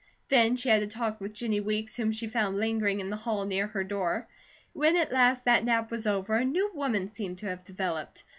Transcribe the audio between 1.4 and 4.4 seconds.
Weeks whom she found lingering in the hall near her door.